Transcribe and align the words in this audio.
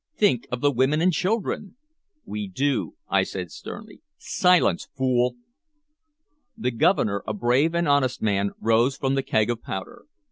"Think 0.17 0.47
of 0.51 0.61
the 0.61 0.71
women 0.71 0.99
and 0.99 1.13
children!" 1.13 1.75
"We 2.25 2.47
do," 2.47 2.95
I 3.07 3.21
said 3.21 3.51
sternly. 3.51 4.01
"Silence, 4.17 4.87
fool!" 4.97 5.35
The 6.57 6.71
Governor, 6.71 7.21
a 7.27 7.35
brave 7.35 7.75
and 7.75 7.87
honest 7.87 8.19
man, 8.19 8.49
rose 8.59 8.97
from 8.97 9.13
the 9.13 9.21
keg 9.21 9.51
of 9.51 9.61
powder. 9.61 10.05